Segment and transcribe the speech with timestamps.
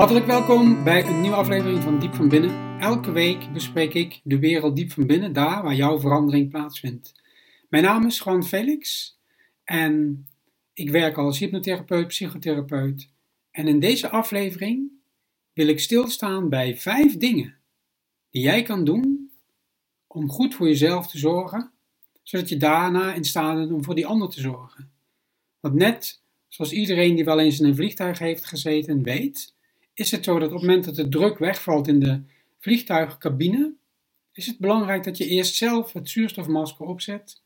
[0.00, 2.80] Hartelijk welkom bij een nieuwe aflevering van Diep van Binnen.
[2.80, 7.12] Elke week bespreek ik de wereld diep van binnen, daar waar jouw verandering plaatsvindt.
[7.68, 9.16] Mijn naam is Juan Felix
[9.64, 10.26] en
[10.72, 13.10] ik werk als hypnotherapeut, psychotherapeut.
[13.50, 14.90] En in deze aflevering
[15.52, 17.56] wil ik stilstaan bij vijf dingen
[18.30, 19.30] die jij kan doen
[20.06, 21.70] om goed voor jezelf te zorgen,
[22.22, 24.90] zodat je daarna in staat bent om voor die ander te zorgen.
[25.60, 29.58] Want net zoals iedereen die wel eens in een vliegtuig heeft gezeten weet,
[30.00, 32.22] is het zo dat op het moment dat de druk wegvalt in de
[32.58, 33.74] vliegtuigcabine,
[34.32, 37.42] is het belangrijk dat je eerst zelf het zuurstofmasker opzet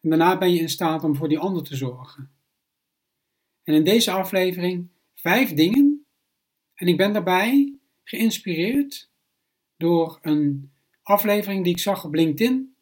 [0.00, 2.30] en daarna ben je in staat om voor die ander te zorgen.
[3.64, 6.06] En in deze aflevering vijf dingen
[6.74, 7.74] en ik ben daarbij
[8.04, 9.10] geïnspireerd
[9.76, 10.70] door een
[11.02, 12.74] aflevering die ik zag op LinkedIn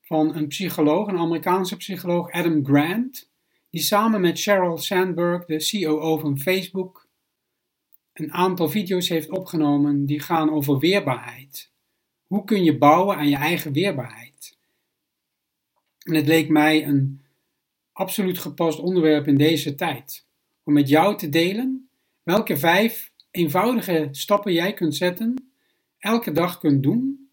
[0.00, 3.30] van een psycholoog, een Amerikaanse psycholoog, Adam Grant,
[3.70, 7.07] die samen met Sheryl Sandberg, de COO van Facebook,
[8.18, 11.70] een aantal video's heeft opgenomen die gaan over weerbaarheid.
[12.26, 14.56] Hoe kun je bouwen aan je eigen weerbaarheid?
[16.02, 17.22] En het leek mij een
[17.92, 20.26] absoluut gepast onderwerp in deze tijd.
[20.62, 21.88] Om met jou te delen
[22.22, 25.50] welke vijf eenvoudige stappen jij kunt zetten,
[25.98, 27.30] elke dag kunt doen,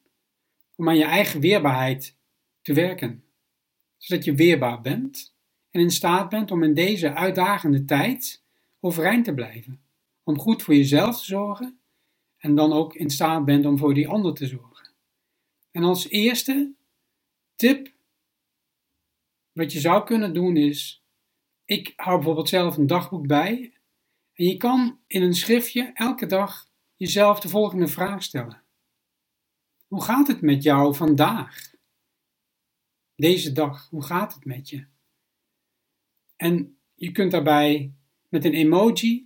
[0.75, 2.15] om aan je eigen weerbaarheid
[2.61, 3.23] te werken.
[3.97, 5.33] Zodat je weerbaar bent
[5.71, 8.43] en in staat bent om in deze uitdagende tijd
[8.79, 9.84] overeind te blijven
[10.25, 11.79] om goed voor jezelf te zorgen
[12.37, 14.93] en dan ook in staat bent om voor die ander te zorgen.
[15.71, 16.73] En als eerste
[17.55, 17.93] tip,
[19.51, 21.03] wat je zou kunnen doen is,
[21.65, 23.73] ik hou bijvoorbeeld zelf een dagboek bij
[24.33, 28.63] en je kan in een schriftje elke dag jezelf de volgende vraag stellen.
[29.87, 31.73] Hoe gaat het met jou vandaag?
[33.15, 34.85] Deze dag, hoe gaat het met je?
[36.35, 37.93] En je kunt daarbij
[38.29, 39.24] met een emoji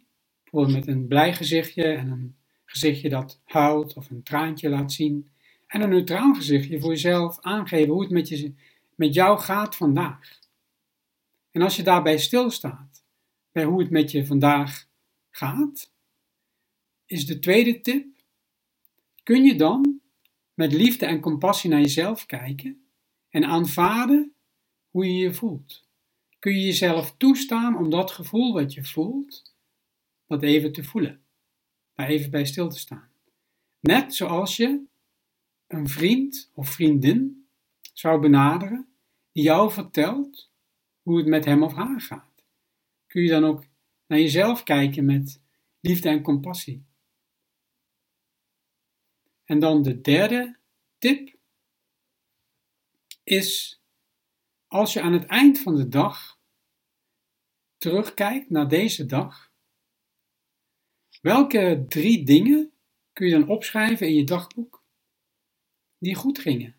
[0.52, 5.30] Bijvoorbeeld met een blij gezichtje en een gezichtje dat huilt of een traantje laat zien.
[5.68, 8.54] En een neutraal gezichtje voor jezelf aangeven hoe het met, je,
[8.96, 10.40] met jou gaat vandaag.
[11.52, 13.04] En als je daarbij stilstaat
[13.52, 14.88] bij hoe het met je vandaag
[15.30, 15.92] gaat,
[17.06, 18.08] is de tweede tip:
[19.24, 20.00] kun je dan
[20.54, 22.84] met liefde en compassie naar jezelf kijken
[23.30, 24.34] en aanvaarden
[24.90, 25.88] hoe je je voelt?
[26.40, 29.49] Kun je jezelf toestaan om dat gevoel wat je voelt
[30.30, 31.24] dat even te voelen.
[31.94, 33.12] Daar even bij stil te staan.
[33.80, 34.84] Net zoals je
[35.68, 37.48] een vriend of vriendin
[37.94, 38.94] zou benaderen
[39.32, 40.52] die jou vertelt
[41.02, 42.46] hoe het met hem of haar gaat.
[43.08, 43.66] Kun je dan ook
[44.08, 45.42] naar jezelf kijken met
[45.80, 46.86] liefde en compassie.
[49.44, 50.58] En dan de derde
[50.98, 51.38] tip
[53.24, 53.82] is
[54.68, 56.40] als je aan het eind van de dag
[57.78, 59.49] terugkijkt naar deze dag
[61.20, 62.72] Welke drie dingen
[63.14, 64.84] kun je dan opschrijven in je dagboek
[65.98, 66.76] die goed gingen?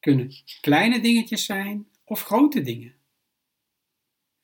[0.00, 2.94] Kunnen kleine dingetjes zijn of grote dingen.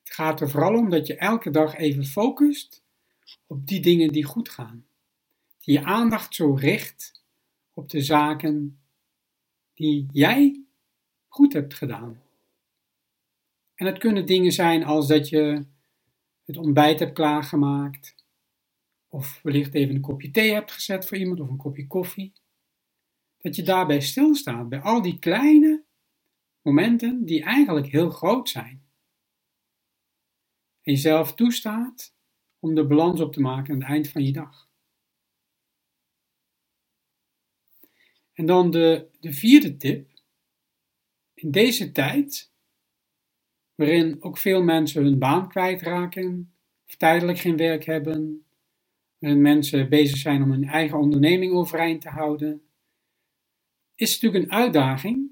[0.02, 2.82] Het gaat er vooral om dat je elke dag even focust
[3.46, 4.86] op die dingen die goed gaan.
[5.58, 7.24] Die je aandacht zo richt
[7.72, 8.80] op de zaken
[9.74, 10.64] die jij
[11.28, 12.22] goed hebt gedaan.
[13.74, 15.64] En het kunnen dingen zijn als dat je
[16.44, 18.17] het ontbijt hebt klaargemaakt,
[19.08, 22.32] of wellicht even een kopje thee hebt gezet voor iemand of een kopje koffie.
[23.38, 25.84] Dat je daarbij stilstaat bij al die kleine
[26.62, 28.86] momenten die eigenlijk heel groot zijn.
[30.82, 32.14] En jezelf toestaat
[32.58, 34.68] om de balans op te maken aan het eind van je dag.
[38.32, 40.10] En dan de, de vierde tip.
[41.34, 42.52] In deze tijd,
[43.74, 46.54] waarin ook veel mensen hun baan kwijtraken,
[46.86, 48.47] of tijdelijk geen werk hebben, en
[49.18, 52.62] mensen bezig zijn om hun eigen onderneming overeind te houden,
[53.94, 55.30] is natuurlijk een uitdaging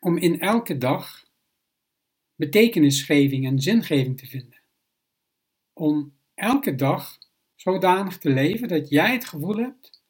[0.00, 1.24] om in elke dag
[2.34, 4.60] betekenisgeving en zingeving te vinden.
[5.72, 7.18] Om elke dag
[7.54, 10.04] zodanig te leven dat jij het gevoel hebt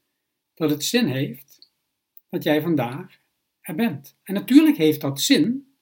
[0.54, 1.70] dat het zin heeft
[2.28, 3.18] dat jij vandaag
[3.60, 4.16] er bent.
[4.22, 5.76] En natuurlijk heeft dat zin,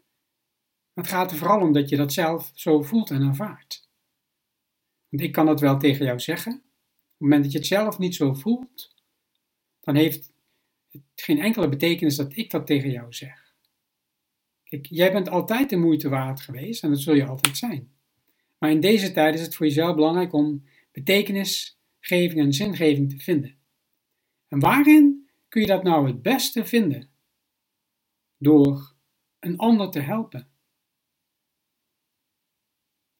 [0.92, 3.83] maar het gaat er vooral om dat je dat zelf zo voelt en ervaart.
[5.14, 6.52] Want ik kan dat wel tegen jou zeggen.
[6.52, 8.94] Op het moment dat je het zelf niet zo voelt,
[9.80, 10.32] dan heeft
[10.90, 13.54] het geen enkele betekenis dat ik dat tegen jou zeg.
[14.64, 17.92] Kijk, jij bent altijd de moeite waard geweest en dat zul je altijd zijn.
[18.58, 23.56] Maar in deze tijd is het voor jezelf belangrijk om betekenisgeving en zingeving te vinden.
[24.48, 27.08] En waarin kun je dat nou het beste vinden?
[28.38, 28.94] Door
[29.40, 30.53] een ander te helpen.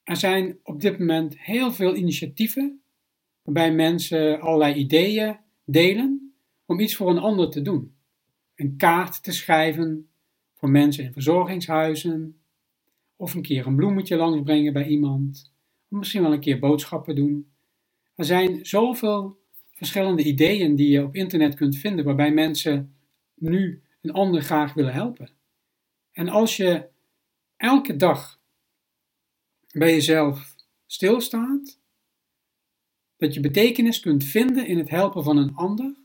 [0.05, 2.83] Er zijn op dit moment heel veel initiatieven
[3.43, 6.35] waarbij mensen allerlei ideeën delen
[6.67, 7.95] om iets voor een ander te doen.
[8.55, 10.09] Een kaart te schrijven
[10.55, 12.39] voor mensen in verzorgingshuizen,
[13.17, 15.53] of een keer een bloemetje langsbrengen bij iemand,
[15.89, 17.51] of misschien wel een keer boodschappen doen.
[18.15, 19.39] Er zijn zoveel
[19.73, 22.95] verschillende ideeën die je op internet kunt vinden waarbij mensen
[23.35, 25.31] nu een ander graag willen helpen.
[26.13, 26.89] En als je
[27.57, 28.41] elke dag
[29.79, 30.55] bij jezelf
[30.87, 31.81] stilstaat,
[33.17, 35.97] dat je betekenis kunt vinden in het helpen van een ander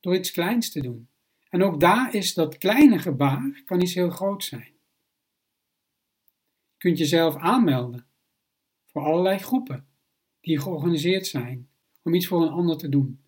[0.00, 1.08] door iets kleins te doen.
[1.48, 4.74] En ook daar is dat kleine gebaar, kan iets heel groot zijn.
[6.70, 8.06] Je kunt jezelf aanmelden
[8.84, 9.88] voor allerlei groepen
[10.40, 11.68] die georganiseerd zijn
[12.02, 13.20] om iets voor een ander te doen.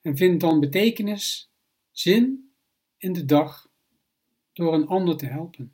[0.00, 1.52] En vind dan betekenis,
[1.90, 2.54] zin
[2.96, 3.70] in de dag
[4.52, 5.73] door een ander te helpen.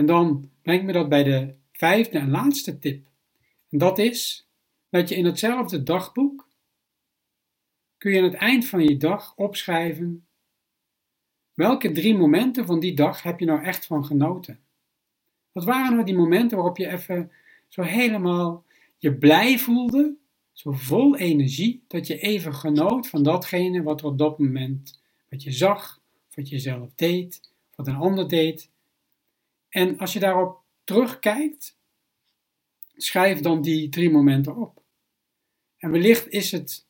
[0.00, 3.08] En dan brengt me dat bij de vijfde en laatste tip.
[3.68, 4.48] En dat is
[4.88, 6.48] dat je in hetzelfde dagboek
[7.98, 10.26] kun je aan het eind van je dag opschrijven
[11.54, 14.60] welke drie momenten van die dag heb je nou echt van genoten.
[15.52, 17.32] Wat waren nou die momenten waarop je even
[17.68, 18.64] zo helemaal
[18.98, 20.16] je blij voelde,
[20.52, 25.42] zo vol energie, dat je even genoot van datgene wat er op dat moment, wat
[25.42, 26.00] je zag,
[26.34, 28.70] wat je zelf deed, wat een ander deed.
[29.70, 31.78] En als je daarop terugkijkt,
[32.96, 34.82] schrijf dan die drie momenten op.
[35.76, 36.86] En wellicht is het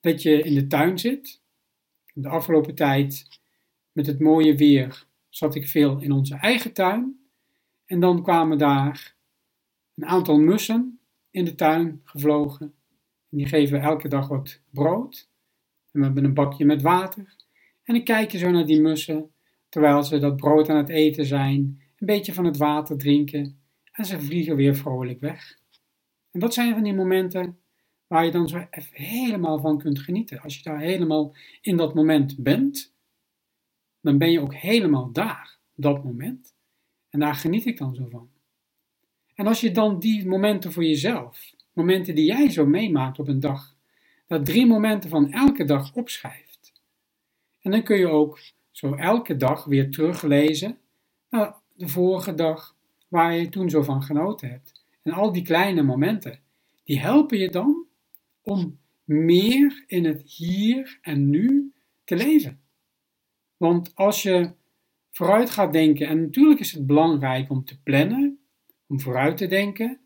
[0.00, 1.40] dat je in de tuin zit.
[2.14, 3.40] De afgelopen tijd
[3.92, 7.20] met het mooie weer zat ik veel in onze eigen tuin.
[7.84, 9.16] En dan kwamen daar
[9.94, 12.74] een aantal mussen in de tuin gevlogen.
[13.30, 15.28] En die geven elke dag wat brood.
[15.90, 17.36] En we hebben een bakje met water.
[17.82, 19.30] En ik kijk je zo naar die mussen,
[19.68, 23.60] terwijl ze dat brood aan het eten zijn, een beetje van het water drinken.
[23.92, 25.58] En ze vliegen weer vrolijk weg.
[26.30, 27.58] En dat zijn van die momenten
[28.06, 30.40] waar je dan zo even helemaal van kunt genieten.
[30.40, 32.94] Als je daar helemaal in dat moment bent,
[34.00, 36.54] dan ben je ook helemaal daar, dat moment.
[37.10, 38.30] En daar geniet ik dan zo van.
[39.34, 43.40] En als je dan die momenten voor jezelf, momenten die jij zo meemaakt op een
[43.40, 43.76] dag,
[44.26, 46.72] dat drie momenten van elke dag opschrijft.
[47.60, 48.40] En dan kun je ook
[48.70, 50.78] zo elke dag weer teruglezen
[51.28, 52.76] naar de vorige dag
[53.08, 54.84] waar je toen zo van genoten hebt.
[55.02, 56.40] En al die kleine momenten,
[56.84, 57.86] die helpen je dan
[58.42, 61.72] om meer in het hier en nu
[62.04, 62.60] te leven.
[63.56, 64.52] Want als je
[65.10, 68.38] vooruit gaat denken, en natuurlijk is het belangrijk om te plannen,
[68.86, 70.00] om vooruit te denken,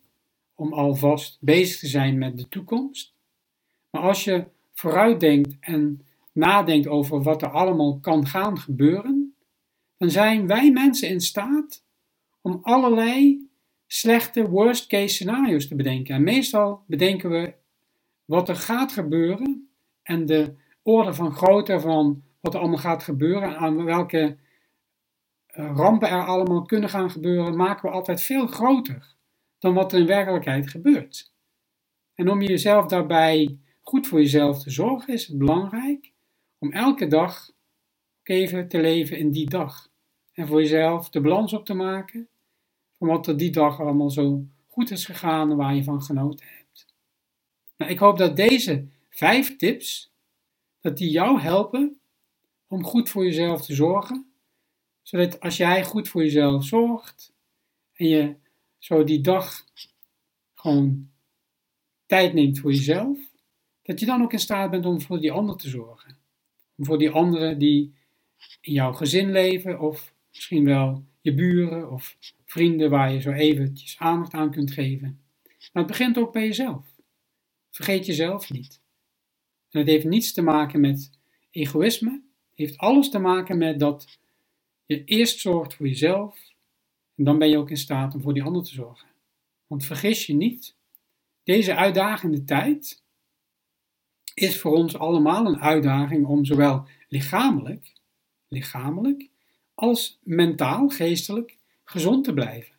[0.55, 3.15] om alvast bezig te zijn met de toekomst.
[3.91, 9.16] Maar als je vooruit denkt en nadenkt over wat er allemaal kan gaan gebeuren,
[9.97, 11.85] dan zijn wij mensen in staat
[12.41, 13.49] om allerlei
[13.87, 16.15] slechte worst case scenario's te bedenken.
[16.15, 17.55] En meestal bedenken we
[18.25, 19.71] wat er gaat gebeuren
[20.03, 24.37] en de orde van grootte van wat er allemaal gaat gebeuren en aan welke
[25.47, 29.15] eh, rampen er allemaal kunnen gaan gebeuren, maken we altijd veel groter
[29.59, 31.33] dan wat er in werkelijkheid gebeurt.
[32.15, 36.13] En om jezelf daarbij goed voor jezelf te zorgen, is het belangrijk
[36.59, 37.51] om elke dag
[38.29, 39.91] even te leven in die dag.
[40.33, 42.29] En voor jezelf de balans op te maken
[42.99, 46.47] van wat er die dag allemaal zo goed is gegaan en waar je van genoten
[46.47, 46.87] hebt.
[47.77, 50.13] Nou, ik hoop dat deze vijf tips,
[50.81, 52.01] dat die jou helpen
[52.67, 54.31] om goed voor jezelf te zorgen.
[55.03, 57.33] Zodat als jij goed voor jezelf zorgt
[57.93, 58.35] en je
[58.79, 59.65] zo die dag
[60.55, 61.11] gewoon
[62.07, 63.19] tijd neemt voor jezelf,
[63.83, 66.19] dat je dan ook in staat bent om voor die ander te zorgen.
[66.77, 67.95] Om voor die anderen die
[68.61, 73.99] in jouw gezin leven of misschien wel je buren of vrienden waar je zo eventjes
[73.99, 75.21] aandacht aan kunt geven.
[75.73, 76.85] Maar het begint ook bij jezelf.
[77.71, 78.81] Vergeet jezelf niet.
[79.71, 81.11] En het heeft niets te maken met
[81.51, 82.11] egoïsme.
[82.11, 84.19] Het heeft alles te maken met dat
[84.87, 86.39] je eerst zorgt voor jezelf.
[87.15, 89.09] En dan ben je ook in staat om voor die ander te zorgen.
[89.67, 90.77] Want vergis je niet,
[91.43, 93.03] deze uitdagende tijd
[94.35, 97.93] is voor ons allemaal een uitdaging om zowel lichamelijk,
[98.49, 99.31] lichamelijk
[99.75, 102.75] als mentaal, geestelijk gezond te blijven.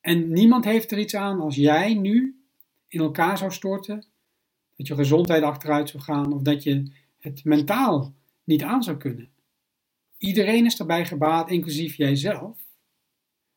[0.00, 2.44] En niemand heeft er iets aan als jij nu
[2.88, 4.04] in elkaar zou storten,
[4.76, 9.30] dat je gezondheid achteruit zou gaan of dat je het mentaal niet aan zou kunnen.
[10.18, 12.64] Iedereen is erbij gebaat, inclusief jijzelf,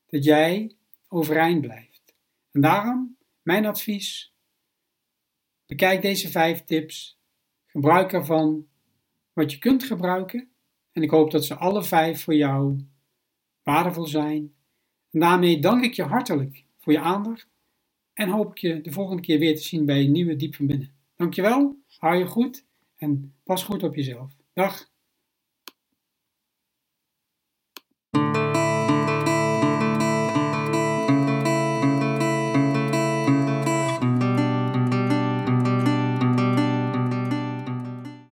[0.06, 0.76] dat jij
[1.08, 2.14] overeind blijft.
[2.50, 4.34] En daarom mijn advies:
[5.66, 7.18] bekijk deze vijf tips,
[7.66, 8.68] gebruik ervan
[9.32, 10.49] wat je kunt gebruiken.
[11.00, 12.86] En ik hoop dat ze alle vijf voor jou
[13.62, 14.54] waardevol zijn.
[15.10, 17.48] En daarmee dank ik je hartelijk voor je aandacht
[18.12, 20.66] En hoop ik je de volgende keer weer te zien bij een nieuwe Diep van
[20.66, 20.94] Binnen.
[21.16, 22.64] Dankjewel, hou je goed
[22.96, 24.36] en pas goed op jezelf.
[24.52, 24.89] Dag!